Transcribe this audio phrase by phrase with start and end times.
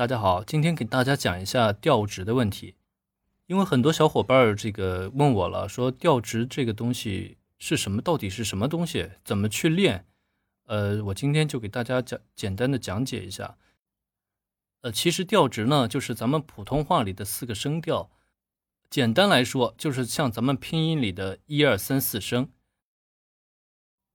[0.00, 2.74] 大家好，今天给大家讲一下调值的问题。
[3.48, 8.00] 因为很多小伙伴儿这个问我了，说调值这个东西是什么？
[8.00, 9.10] 到底是什么东西？
[9.22, 10.06] 怎么去练？
[10.64, 13.58] 呃，我今天就给大家讲简单的讲解一下。
[14.80, 18.10] 呃，其实调值呢，就是咱们普通话里的四个声调。
[18.88, 22.50] 简单来说，就是像咱们拼音里的一二三四声。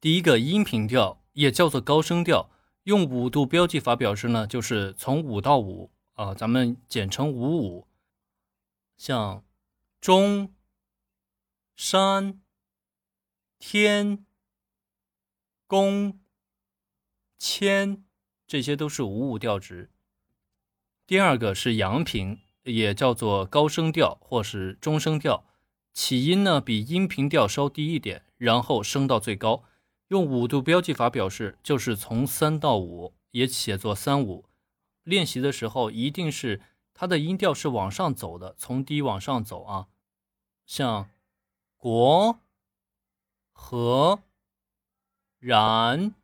[0.00, 2.52] 第一个音频调也叫做高声调，
[2.84, 7.86] 用五度标记法表示呢，就是从五到五啊，咱们简称五五。
[8.96, 9.44] 像
[10.00, 10.52] 中、
[11.76, 12.40] 山、
[13.58, 14.26] 天、
[15.66, 16.20] 宫、
[17.38, 18.04] 千，
[18.46, 19.90] 这些都是五五调值。
[21.06, 25.44] 第二个是阳平，也叫做高声调或是中声调，
[25.92, 29.64] 起音呢比阴平调稍低一点，然后升到最高。
[30.12, 34.44] 用五度标记法表示，就是从三到五，也写作三五。
[35.04, 36.60] 练习的时候一定是。
[36.94, 39.88] 它的音调是往上走的，从低往上走啊，
[40.66, 41.08] 像
[41.76, 42.38] 国、
[43.50, 44.22] 和、
[45.38, 46.14] 然、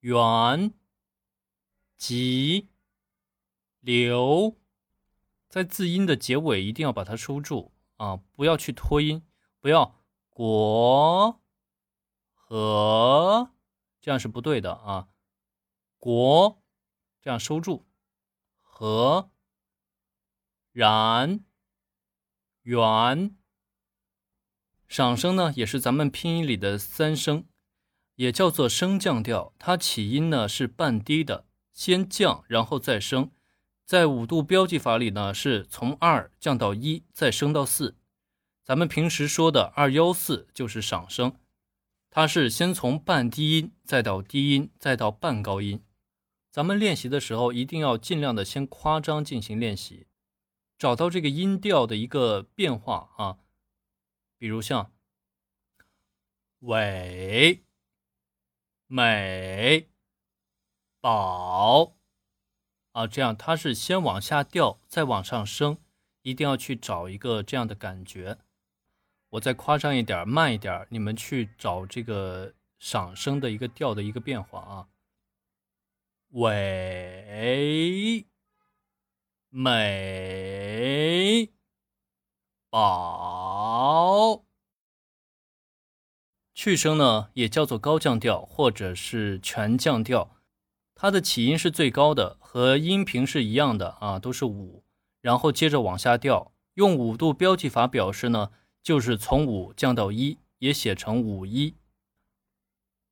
[0.00, 0.74] 远、
[1.96, 2.66] 吉、
[3.78, 4.56] 流，
[5.48, 9.22] 在字音的结尾一定要把它收住啊，不要去拖音，
[9.60, 9.94] 不要
[10.28, 11.39] 国、
[12.50, 13.52] 和，
[14.00, 15.06] 这样是不对的啊，
[15.98, 16.60] 国
[17.22, 17.86] 这样收住，
[18.60, 19.30] 和。
[20.72, 21.44] 然、
[22.62, 23.36] 远、
[24.88, 27.46] 上声呢，也是咱们拼音里的三声，
[28.16, 29.54] 也叫做升降调。
[29.56, 33.30] 它起音呢是半低的，先降然后再升。
[33.84, 37.96] 在五度标记法里呢，是从二降到一，再升到四。
[38.64, 41.36] 咱们平时说的二幺四就是赏声，
[42.10, 45.82] 它是先从半低音，再到低音，再到半高音。
[46.50, 50.08] 咱们练习的时候，一定要尽量的先夸张进行练习。
[50.76, 53.38] 找到这个音调的一个变化啊，
[54.38, 54.92] 比如像
[56.60, 57.62] 伟、
[58.88, 59.88] 美、
[61.00, 61.94] 宝
[62.92, 65.78] 啊，这样它是先往下掉，再往上升，
[66.22, 68.38] 一定要去找一个这样的感觉。
[69.30, 74.88] 我再夸张一点，慢一点，你们去找这个上升的一个调的一个变化啊，
[76.30, 78.26] 伟。
[79.52, 81.50] 美
[82.70, 84.44] 宝，
[86.54, 90.36] 去声呢也叫做高降调或者是全降调，
[90.94, 94.84] 它的起音是最高的，和音频是一样的啊，都是五，
[95.20, 98.52] 然后接着往下调，用五度标记法表示呢，
[98.82, 101.74] 就是从五降到一，也写成五一。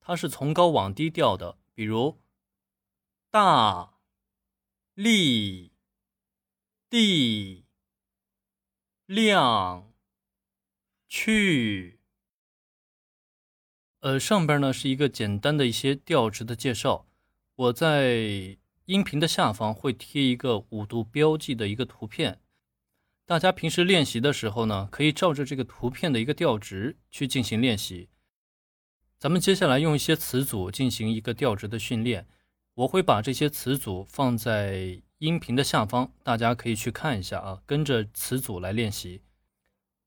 [0.00, 2.18] 它是从高往低调的，比如
[3.30, 3.94] 大
[4.94, 5.72] 力。
[6.90, 7.66] 地
[9.04, 9.92] 量
[11.06, 12.00] 去，
[14.00, 17.06] 呃，上边呢是一个简单的一些调值的介绍。
[17.56, 22.40] 我在音频的下方会贴一个五度标记的一个图片，
[23.28, 28.08] 大家平时练习的时候呢，可以照着这个图片的一个调值去进行练习。
[29.18, 32.26] 咱们接下来用一些词组进行一个调值的训练，
[32.72, 35.02] 我会把这些词组放在。
[35.18, 39.22] 音频的下方，大家可以去看一下啊，跟着词组来练习。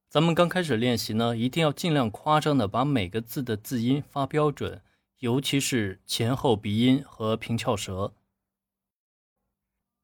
[0.07, 4.81] 咱们刚开始练习呢，一定要尽量夸张的把每个字的字音发标准，
[5.19, 8.13] 尤其是前后鼻音和平翘舌。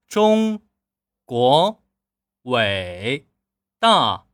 [0.10, 0.62] 中
[1.24, 1.82] 国
[2.50, 3.28] 伟
[3.78, 4.26] 大，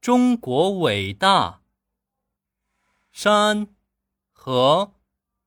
[0.00, 1.62] 中国伟大。
[3.12, 3.72] 山
[4.32, 4.94] 河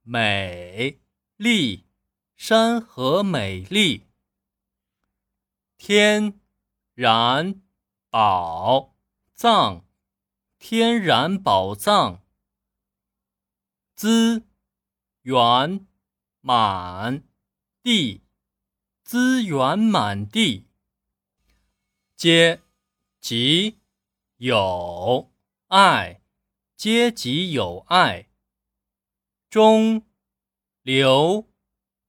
[0.03, 1.01] 美
[1.35, 1.85] 丽，
[2.38, 4.06] 山河美丽。
[5.78, 6.40] 天
[6.94, 7.62] 然
[8.09, 8.95] 宝
[9.35, 9.85] 藏，
[10.57, 12.24] 天然宝藏。
[13.95, 14.47] 资
[15.24, 15.85] 源
[16.39, 17.28] 满
[17.84, 18.24] 地，
[19.03, 20.66] 资源满地。
[22.17, 22.61] 阶
[23.21, 23.77] 级
[24.37, 25.31] 有
[25.67, 26.19] 爱，
[26.75, 28.27] 阶级有爱。
[29.51, 30.03] 中
[30.81, 31.47] 流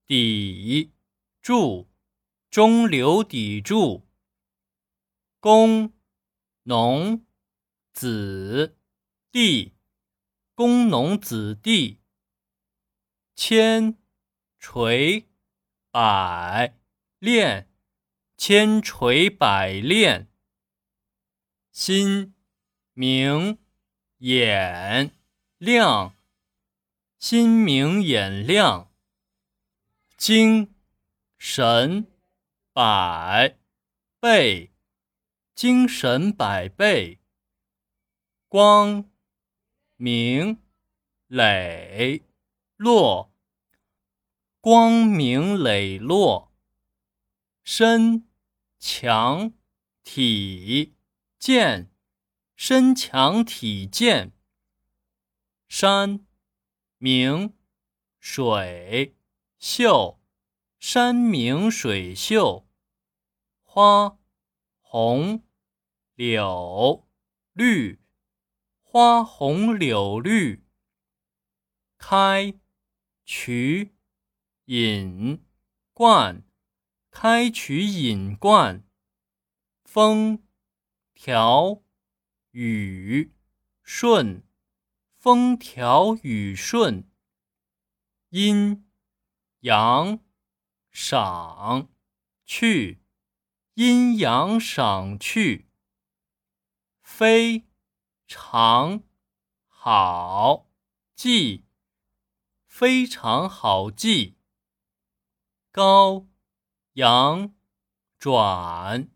[0.07, 0.89] 砥
[1.43, 1.87] 柱。
[2.49, 4.09] 中流砥柱，
[5.41, 5.93] 工
[6.63, 7.27] 农
[7.93, 8.79] 子
[9.31, 9.75] 弟，
[10.55, 12.01] 工农子弟，
[13.37, 13.99] 千
[14.59, 15.29] 锤
[15.91, 16.75] 百
[17.19, 17.68] 炼，
[18.39, 20.29] 千锤百炼，
[21.73, 22.35] 心
[22.95, 23.59] 明
[24.19, 25.11] 眼
[25.59, 26.15] 亮，
[27.19, 28.93] 心明眼亮，
[30.17, 30.73] 精
[31.37, 32.07] 神。
[32.73, 33.57] 百
[34.21, 34.71] 倍，
[35.57, 37.19] 精神百倍。
[38.47, 39.11] 光
[39.97, 40.63] 明
[41.27, 42.23] 磊
[42.77, 43.33] 落，
[44.61, 46.53] 光明磊落。
[47.65, 48.28] 身
[48.79, 49.53] 强
[50.05, 50.95] 体
[51.39, 51.91] 健，
[52.55, 54.33] 身强体健。
[55.69, 56.27] 山
[56.99, 57.55] 明
[58.19, 59.17] 水
[59.59, 60.21] 秀，
[60.79, 62.69] 山明水秀。
[63.63, 64.19] 花
[64.81, 65.45] 红
[66.15, 67.09] 柳
[67.53, 68.01] 绿。
[68.91, 70.65] 花红柳绿，
[71.99, 72.55] 开
[73.27, 73.95] 渠
[74.65, 75.45] 引
[75.93, 76.48] 灌，
[77.21, 78.85] 开渠引灌，
[79.85, 80.47] 风
[81.15, 81.83] 调
[82.53, 83.35] 雨
[83.83, 84.45] 顺，
[85.17, 87.11] 风调雨顺，
[88.29, 88.89] 阴
[89.63, 90.21] 阳
[90.93, 91.89] 赏
[92.47, 93.03] 去，
[93.75, 95.67] 阴阳赏去，
[97.03, 97.65] 非。
[98.29, 99.03] 常
[99.67, 100.71] 好
[101.17, 101.65] 记，
[102.69, 104.37] 非常好记。
[105.73, 106.28] 高
[106.99, 107.55] 阳
[108.19, 109.09] 转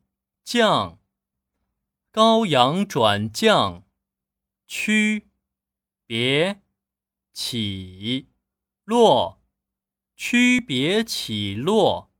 [0.45, 1.01] 降，
[2.13, 3.83] 高阳转降。
[4.69, 5.31] 区
[6.07, 6.63] 别
[7.33, 8.29] 起
[8.85, 9.43] 落，
[10.15, 12.12] 区别起落。